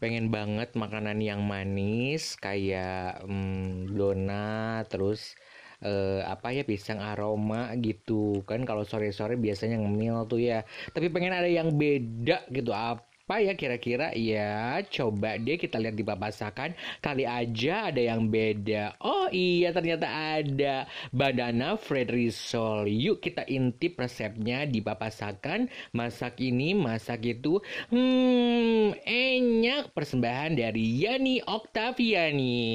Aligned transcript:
pengen 0.00 0.26
banget 0.36 0.68
makanan 0.82 1.18
yang 1.20 1.40
manis 1.44 2.22
kayak 2.40 3.20
mm, 3.28 3.92
donat 3.98 4.88
terus 4.92 5.36
eh, 5.84 6.20
apa 6.24 6.46
ya 6.56 6.62
pisang 6.64 7.00
aroma 7.00 7.72
gitu. 7.78 8.42
Kan 8.48 8.64
kalau 8.68 8.84
sore-sore 8.88 9.36
biasanya 9.36 9.76
ngemil 9.80 10.16
tuh 10.30 10.40
ya. 10.40 10.58
Tapi 10.94 11.06
pengen 11.14 11.36
ada 11.36 11.48
yang 11.48 11.68
beda 11.76 12.48
gitu 12.50 12.72
apa 12.72 13.09
ya 13.38 13.54
kira-kira? 13.54 14.10
Ya 14.18 14.82
coba 14.90 15.38
deh 15.38 15.54
kita 15.54 15.78
lihat 15.78 15.94
di 15.94 16.02
papasakan 16.02 16.74
kali 16.98 17.22
aja 17.22 17.94
ada 17.94 18.02
yang 18.02 18.26
beda. 18.26 18.98
Oh 18.98 19.30
iya 19.30 19.70
ternyata 19.70 20.10
ada. 20.10 20.90
Banana 21.14 21.78
fried 21.78 22.10
risol. 22.10 22.90
Yuk 22.90 23.22
kita 23.22 23.46
intip 23.46 23.94
resepnya 24.00 24.66
di 24.66 24.82
papasakan 24.82 25.70
masak 25.94 26.42
ini 26.42 26.74
masak 26.74 27.38
itu 27.38 27.60
hmm 27.92 28.96
enak 29.04 29.92
persembahan 29.92 30.56
dari 30.56 31.04
Yani 31.04 31.44
Oktaviani 31.44 32.70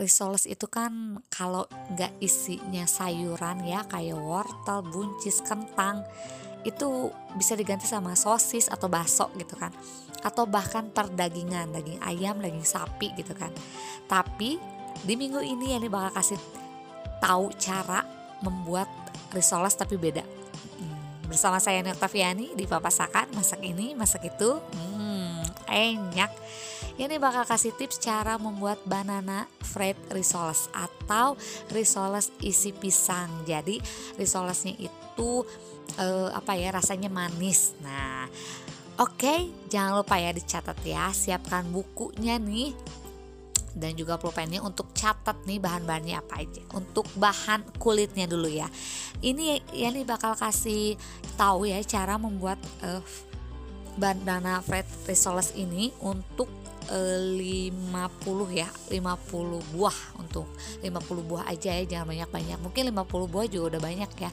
risoles 0.00 0.48
itu 0.48 0.64
kan 0.64 1.20
kalau 1.28 1.68
nggak 1.92 2.16
isinya 2.24 2.88
sayuran 2.88 3.60
ya 3.68 3.84
kayak 3.84 4.16
wortel, 4.16 4.80
buncis, 4.88 5.44
kentang 5.44 6.00
itu 6.64 7.12
bisa 7.36 7.52
diganti 7.52 7.84
sama 7.84 8.16
sosis 8.16 8.72
atau 8.72 8.88
bakso 8.88 9.28
gitu 9.36 9.60
kan. 9.60 9.68
Atau 10.24 10.48
bahkan 10.48 10.88
perdagingan 10.88 11.72
daging 11.76 12.00
ayam 12.00 12.40
daging 12.40 12.64
sapi 12.64 13.12
gitu 13.12 13.36
kan. 13.36 13.52
Tapi 14.08 14.56
di 15.04 15.14
minggu 15.16 15.44
ini 15.44 15.76
ini 15.76 15.88
bakal 15.92 16.16
kasih 16.16 16.40
tahu 17.20 17.52
cara 17.60 18.00
membuat 18.40 18.88
risoles 19.36 19.76
tapi 19.76 20.00
beda. 20.00 20.24
Hmm, 20.80 21.28
bersama 21.28 21.60
saya 21.60 21.84
Noktaviani 21.84 22.56
di 22.56 22.64
Papasakan 22.64 23.36
masak 23.36 23.60
ini 23.60 23.92
masak 23.92 24.28
itu 24.28 24.56
hmm, 24.56 25.68
enak 25.68 26.32
ini 27.00 27.16
bakal 27.16 27.48
kasih 27.48 27.72
tips 27.72 27.96
cara 27.96 28.36
membuat 28.36 28.76
banana 28.84 29.48
fried 29.64 29.96
risoles 30.12 30.68
atau 30.76 31.32
risoles 31.72 32.28
isi 32.44 32.76
pisang. 32.76 33.48
Jadi 33.48 33.80
risolesnya 34.20 34.76
itu 34.76 35.30
eh, 35.96 36.28
apa 36.28 36.52
ya 36.60 36.68
rasanya 36.76 37.08
manis. 37.08 37.72
Nah, 37.80 38.28
oke, 39.00 39.16
okay, 39.16 39.48
jangan 39.72 40.04
lupa 40.04 40.20
ya 40.20 40.36
dicatat 40.36 40.76
ya. 40.84 41.08
Siapkan 41.08 41.72
bukunya 41.72 42.36
nih 42.36 42.76
dan 43.72 43.96
juga 43.96 44.20
pulpennya 44.20 44.60
untuk 44.60 44.92
catat 44.92 45.40
nih 45.48 45.56
bahan-bahannya 45.56 46.20
apa 46.20 46.44
aja. 46.44 46.60
Untuk 46.76 47.08
bahan 47.16 47.80
kulitnya 47.80 48.28
dulu 48.28 48.52
ya. 48.52 48.68
Ini 49.24 49.72
ya 49.72 49.88
nih 49.88 50.04
bakal 50.04 50.36
kasih 50.36 51.00
tahu 51.40 51.64
ya 51.64 51.80
cara 51.80 52.20
membuat 52.20 52.60
uh, 52.84 53.00
banana 53.96 54.60
fried 54.60 54.84
risoles 55.08 55.56
ini 55.56 55.96
untuk 56.04 56.59
50 56.90 58.50
ya 58.50 58.66
50 58.90 59.74
buah 59.74 59.98
untuk 60.18 60.50
50 60.82 61.30
buah 61.30 61.44
aja 61.46 61.70
ya 61.78 61.84
jangan 61.86 62.10
banyak-banyak. 62.10 62.58
Mungkin 62.58 62.82
50 62.90 63.30
buah 63.30 63.46
juga 63.46 63.76
udah 63.76 63.82
banyak 63.82 64.10
ya. 64.18 64.30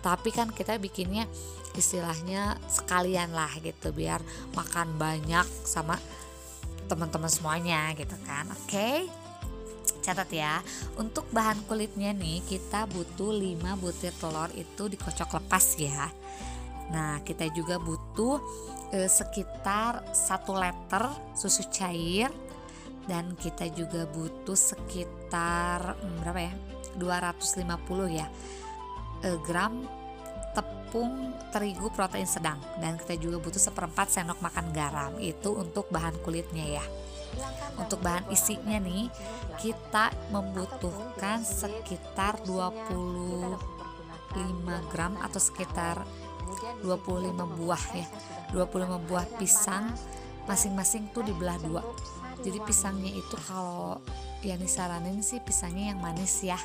Tapi 0.00 0.30
kan 0.30 0.54
kita 0.54 0.78
bikinnya 0.78 1.26
istilahnya 1.74 2.56
sekalian 2.70 3.34
lah 3.34 3.50
gitu 3.58 3.90
biar 3.90 4.22
makan 4.54 4.96
banyak 4.96 5.44
sama 5.66 5.98
teman-teman 6.86 7.28
semuanya 7.28 7.90
gitu 7.98 8.14
kan. 8.22 8.46
Oke? 8.54 8.70
Okay? 8.70 8.98
catat 10.06 10.30
ya. 10.30 10.62
Untuk 10.94 11.26
bahan 11.34 11.66
kulitnya 11.66 12.14
nih 12.14 12.38
kita 12.46 12.86
butuh 12.86 13.34
5 13.34 13.82
butir 13.82 14.14
telur 14.14 14.50
itu 14.54 14.86
dikocok 14.86 15.42
lepas 15.42 15.66
ya. 15.82 16.06
Nah 16.94 17.18
kita 17.26 17.50
juga 17.50 17.82
butuh 17.82 17.95
eh, 18.94 19.10
sekitar 19.10 20.14
satu 20.14 20.56
liter 20.56 21.04
susu 21.36 21.68
cair 21.68 22.32
dan 23.06 23.38
kita 23.38 23.70
juga 23.70 24.04
butuh 24.10 24.58
sekitar 24.58 25.94
hmm, 25.94 26.26
berapa 26.26 26.40
ya 26.50 26.52
250 26.98 27.66
ya 28.10 28.26
eh, 29.22 29.38
gram 29.44 29.86
tepung 30.56 31.36
terigu 31.52 31.92
protein 31.92 32.24
sedang. 32.24 32.56
Dan 32.80 32.96
kita 32.96 33.20
juga 33.20 33.36
butuh 33.36 33.60
seperempat 33.60 34.08
sendok 34.08 34.40
makan 34.40 34.72
garam 34.72 35.12
itu 35.20 35.52
untuk 35.52 35.92
bahan 35.92 36.16
kulitnya 36.24 36.80
ya. 36.80 36.84
Untuk 37.76 38.00
bahan 38.00 38.32
isinya 38.32 38.80
nih 38.80 39.12
kita 39.60 40.08
membutuhkan 40.32 41.44
sekitar 41.44 42.40
25 42.48 43.60
gram 44.88 45.12
atau 45.20 45.40
sekitar 45.40 46.00
25 46.82 47.58
buah 47.58 47.84
ya. 47.94 48.06
25 48.54 49.08
buah 49.10 49.26
pisang 49.40 49.90
masing-masing 50.46 51.10
tuh 51.10 51.26
dibelah 51.26 51.58
dua. 51.58 51.82
jadi 52.44 52.62
pisangnya 52.62 53.10
itu 53.10 53.34
kalau 53.48 53.98
yang 54.44 54.62
disaranin 54.62 55.18
sih 55.24 55.42
pisangnya 55.42 55.90
yang 55.90 55.98
manis 55.98 56.44
ya 56.44 56.60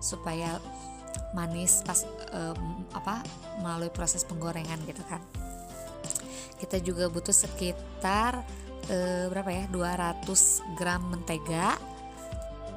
supaya 0.00 0.56
manis 1.36 1.84
pas 1.84 2.06
um, 2.32 2.86
apa 2.96 3.20
melalui 3.60 3.92
proses 3.92 4.24
penggorengan 4.24 4.80
gitu 4.88 5.04
kan. 5.04 5.20
Kita 6.56 6.80
juga 6.80 7.12
butuh 7.12 7.36
sekitar 7.36 8.40
uh, 8.88 9.24
berapa 9.28 9.50
ya 9.52 9.64
200 9.68 10.78
gram 10.78 11.02
mentega 11.12 11.76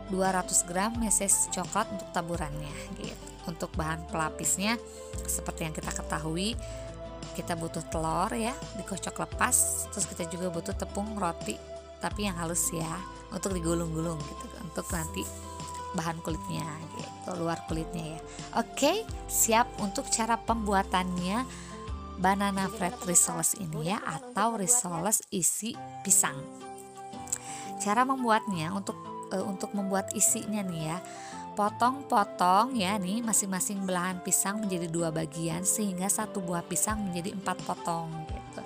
200 0.09 0.69
gram 0.69 0.92
meses 0.98 1.48
coklat 1.53 1.86
untuk 1.94 2.09
taburannya 2.12 2.74
gitu 2.98 3.29
untuk 3.50 3.74
bahan 3.74 4.06
pelapisnya 4.14 4.78
seperti 5.26 5.66
yang 5.66 5.74
kita 5.74 5.90
ketahui 5.90 6.54
kita 7.34 7.58
butuh 7.58 7.82
telur 7.90 8.30
ya 8.38 8.54
dikocok 8.78 9.26
lepas 9.26 9.88
terus 9.90 10.06
kita 10.06 10.30
juga 10.30 10.54
butuh 10.54 10.78
tepung 10.78 11.18
roti 11.18 11.58
tapi 12.00 12.30
yang 12.30 12.38
halus 12.38 12.72
ya 12.72 12.94
untuk 13.34 13.58
digulung-gulung 13.58 14.18
gitu 14.22 14.46
untuk 14.62 14.86
nanti 14.94 15.24
bahan 15.94 16.22
kulitnya 16.22 16.66
gitu 16.98 17.34
luar 17.42 17.66
kulitnya 17.66 18.18
ya. 18.18 18.20
Oke 18.62 19.06
siap 19.30 19.70
untuk 19.81 20.06
cara 20.10 20.38
pembuatannya. 20.38 21.70
Banana 22.20 22.68
fried 22.68 23.00
risoles 23.08 23.56
ini 23.64 23.96
ya 23.96 24.04
atau 24.04 24.60
risoles 24.60 25.24
isi 25.31 25.72
pisang. 26.04 26.36
Cara 27.80 28.04
membuatnya 28.04 28.76
untuk 28.76 29.00
uh, 29.31 29.46
untuk 29.48 29.72
membuat 29.72 30.12
isinya 30.12 30.60
nih 30.60 30.92
ya 30.92 30.98
potong-potong 31.59 32.72
ya 32.80 32.96
nih 32.96 33.20
masing-masing 33.20 33.84
belahan 33.84 34.24
pisang 34.24 34.64
menjadi 34.64 34.88
dua 34.88 35.12
bagian 35.12 35.68
sehingga 35.68 36.08
satu 36.08 36.40
buah 36.40 36.64
pisang 36.64 37.03
menjadi 37.03 37.36
empat 37.36 37.59
potong 37.68 38.08
gitu. 38.31 38.62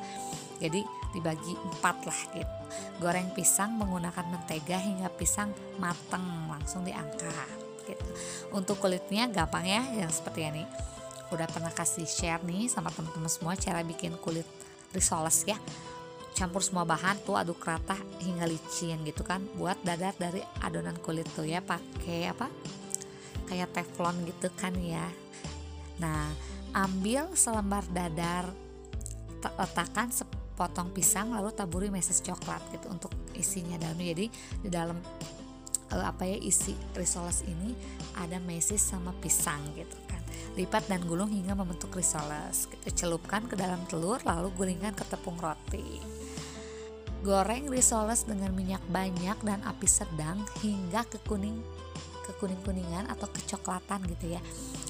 Jadi 0.61 0.85
dibagi 1.09 1.57
empat 1.57 2.05
lah 2.05 2.19
gitu. 2.37 2.53
Goreng 3.01 3.33
pisang 3.33 3.81
menggunakan 3.81 4.29
mentega 4.29 4.77
hingga 4.77 5.09
pisang 5.09 5.49
mateng 5.81 6.21
langsung 6.45 6.85
diangkat 6.85 7.57
gitu. 7.89 8.05
Untuk 8.53 8.77
kulitnya 8.77 9.25
gampang 9.25 9.65
ya 9.65 9.81
yang 9.97 10.13
seperti 10.13 10.53
ini. 10.53 10.61
Udah 11.33 11.49
pernah 11.49 11.73
kasih 11.73 12.05
share 12.05 12.45
nih 12.45 12.69
sama 12.69 12.93
teman-teman 12.93 13.25
semua 13.25 13.57
cara 13.57 13.81
bikin 13.81 14.13
kulit 14.21 14.45
risoles 14.93 15.49
ya. 15.49 15.57
Campur 16.37 16.61
semua 16.61 16.85
bahan 16.85 17.17
tuh 17.25 17.41
aduk 17.41 17.57
rata 17.65 17.97
hingga 18.21 18.45
licin 18.45 19.01
gitu 19.01 19.25
kan. 19.25 19.41
Buat 19.57 19.81
dadar 19.81 20.13
dari 20.13 20.45
adonan 20.61 21.01
kulit 21.01 21.25
tuh 21.33 21.49
ya 21.49 21.57
pakai 21.57 22.29
apa 22.29 22.45
kayak 23.53 23.69
teflon 23.69 24.17
gitu 24.25 24.49
kan 24.57 24.73
ya. 24.81 25.05
Nah 26.01 26.33
ambil 26.73 27.29
selembar 27.37 27.85
dadar 27.93 28.49
letakkan 29.45 30.09
sepotong 30.09 30.89
pisang 30.89 31.37
lalu 31.37 31.53
taburi 31.53 31.93
meses 31.93 32.17
coklat 32.25 32.65
gitu 32.73 32.89
untuk 32.89 33.13
isinya 33.37 33.77
dalam. 33.77 34.01
Jadi 34.01 34.25
di 34.65 34.69
dalam 34.73 34.97
uh, 35.93 36.05
apa 36.09 36.25
ya 36.25 36.37
isi 36.41 36.73
risoles 36.97 37.45
ini 37.45 37.77
ada 38.17 38.41
meses 38.41 38.81
sama 38.81 39.13
pisang 39.21 39.61
gitu 39.77 39.93
kan. 40.09 40.21
Lipat 40.57 40.89
dan 40.89 41.05
gulung 41.05 41.29
hingga 41.29 41.53
membentuk 41.53 41.93
risoles 41.93 42.65
gitu. 42.73 43.05
Celupkan 43.05 43.45
ke 43.45 43.53
dalam 43.53 43.85
telur 43.85 44.17
lalu 44.25 44.49
gulingkan 44.57 44.97
ke 44.97 45.05
tepung 45.05 45.37
roti. 45.37 46.01
Goreng 47.23 47.71
risoles 47.71 48.27
dengan 48.27 48.51
minyak 48.51 48.83
banyak 48.91 49.37
dan 49.47 49.63
api 49.63 49.87
sedang 49.87 50.43
hingga 50.59 51.07
ke 51.07 51.21
kuning 51.23 51.55
kekuning-kuningan 52.25 53.11
atau 53.11 53.27
kecoklatan 53.29 54.03
gitu 54.07 54.35
ya. 54.35 54.41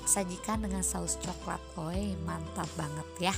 Sajikan 0.06 0.64
dengan 0.64 0.86
saus 0.86 1.18
coklat. 1.20 1.60
Oi 1.80 2.14
mantap 2.24 2.70
banget 2.78 3.08
ya. 3.32 3.34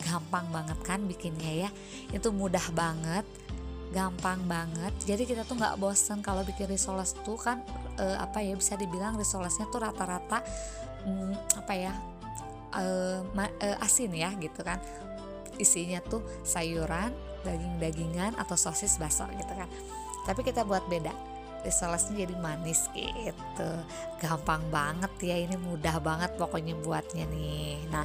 Gampang 0.00 0.48
banget 0.50 0.78
kan 0.82 1.04
bikinnya 1.04 1.68
ya. 1.68 1.70
Itu 2.10 2.34
mudah 2.34 2.64
banget 2.74 3.24
gampang 3.90 4.38
banget. 4.46 4.94
Jadi 5.02 5.26
kita 5.26 5.42
tuh 5.42 5.58
nggak 5.58 5.76
bosen 5.82 6.22
kalau 6.22 6.46
bikin 6.46 6.70
risoles 6.70 7.14
tuh 7.26 7.34
kan 7.34 7.62
e, 7.98 8.06
apa 8.16 8.38
ya 8.38 8.54
bisa 8.54 8.78
dibilang 8.78 9.18
risolesnya 9.18 9.66
tuh 9.66 9.82
rata-rata 9.82 10.46
hmm, 11.02 11.58
apa 11.58 11.72
ya 11.74 11.92
e, 12.70 12.84
ma, 13.34 13.50
e, 13.58 13.68
asin 13.82 14.14
ya 14.14 14.30
gitu 14.38 14.62
kan. 14.62 14.78
Isinya 15.58 15.98
tuh 16.00 16.22
sayuran 16.46 17.10
daging-dagingan 17.42 18.38
atau 18.38 18.54
sosis 18.54 18.96
bakso 18.96 19.26
gitu 19.34 19.52
kan. 19.52 19.66
Tapi 20.24 20.40
kita 20.46 20.62
buat 20.62 20.86
beda 20.86 21.10
risolesnya 21.64 22.26
jadi 22.26 22.34
manis 22.38 22.88
gitu. 22.92 23.70
Gampang 24.20 24.62
banget 24.68 25.12
ya 25.20 25.36
ini 25.36 25.56
mudah 25.56 26.00
banget 26.00 26.34
pokoknya 26.36 26.76
buatnya 26.80 27.24
nih. 27.28 27.88
Nah 27.92 28.04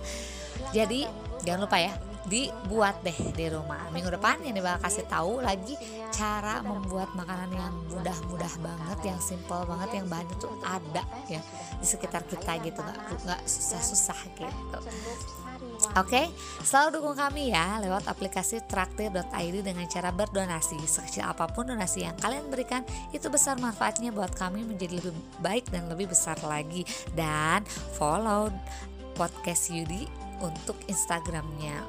jadi 0.71 1.07
jangan 1.43 1.67
lupa 1.67 1.77
ya 1.79 1.93
dibuat 2.25 3.05
deh 3.05 3.13
di 3.37 3.45
rumah. 3.53 3.85
Minggu 3.93 4.09
depan 4.09 4.41
yang 4.41 4.57
bakal 4.57 4.89
kasih 4.89 5.05
tahu 5.05 5.45
lagi 5.45 5.77
cara 6.09 6.65
membuat 6.65 7.13
makanan 7.13 7.53
yang 7.53 7.73
mudah-mudah 7.93 8.53
banget 8.65 9.13
yang 9.13 9.19
simple 9.21 9.61
banget 9.69 10.01
yang 10.01 10.05
bahannya 10.09 10.35
tuh 10.41 10.49
ada 10.65 11.05
ya 11.29 11.41
di 11.77 11.85
sekitar 11.85 12.25
kita 12.25 12.57
gitu. 12.65 12.81
Nggak 12.81 12.97
nggak 13.29 13.41
susah-susah 13.45 14.19
gitu 14.41 14.77
Oke, 15.95 16.27
selalu 16.59 16.99
dukung 16.99 17.15
kami 17.15 17.55
ya 17.55 17.79
lewat 17.79 18.11
aplikasi 18.11 18.59
traktir.id 18.67 19.55
dengan 19.63 19.87
cara 19.87 20.11
berdonasi. 20.11 20.75
Sekecil 20.83 21.23
apa 21.23 21.47
pun 21.47 21.71
donasi 21.71 22.03
yang 22.03 22.19
kalian 22.19 22.51
berikan, 22.51 22.83
itu 23.15 23.31
besar 23.31 23.55
manfaatnya 23.63 24.11
buat 24.11 24.35
kami 24.35 24.67
menjadi 24.67 24.99
lebih 24.99 25.23
baik 25.39 25.71
dan 25.71 25.87
lebih 25.87 26.11
besar 26.11 26.35
lagi. 26.43 26.83
Dan 27.15 27.63
follow 27.95 28.51
podcast 29.15 29.71
Yudi 29.71 30.03
untuk 30.43 30.75
Instagramnya. 30.91 31.79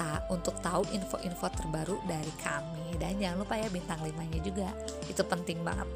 Ta 0.00 0.24
untuk 0.32 0.56
tahu 0.64 0.88
info-info 0.96 1.44
terbaru 1.52 2.00
dari 2.08 2.32
kami. 2.40 2.96
Dan 2.96 3.20
jangan 3.20 3.44
lupa 3.44 3.60
ya 3.60 3.68
bintang 3.68 4.00
5 4.00 4.08
nya 4.24 4.40
juga. 4.40 4.72
Itu 5.04 5.20
penting 5.20 5.60
banget. 5.60 5.86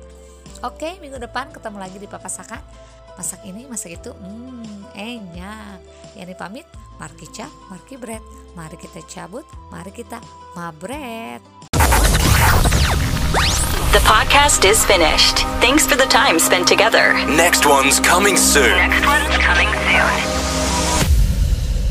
Oke 0.61 1.01
minggu 1.01 1.17
depan 1.17 1.49
ketemu 1.49 1.81
lagi 1.81 1.97
di 1.97 2.09
Papa 2.11 2.29
Saka 2.29 2.61
masak 3.19 3.43
ini 3.43 3.67
masak 3.67 3.99
itu 3.99 4.15
hmm 4.15 4.95
enak 4.95 5.83
ini 6.15 6.35
pamit 6.39 6.65
Marki 7.03 7.27
Cap 7.35 7.51
Marki 7.67 7.99
Bread 7.99 8.23
mari 8.55 8.79
kita 8.79 9.03
cabut 9.11 9.43
mari 9.75 9.91
kita 9.91 10.23
mabret 10.55 11.43
The 13.89 14.05
podcast 14.05 14.69
is 14.69 14.85
finished. 14.85 15.49
Thanks 15.65 15.87
for 15.87 15.97
the 15.97 16.05
time 16.05 16.39
spent 16.39 16.69
together. 16.69 17.15
Next 17.25 17.65
one's 17.65 17.99
coming 17.99 18.37
soon. 18.37 18.77
Next 18.77 19.07
one's 19.07 20.38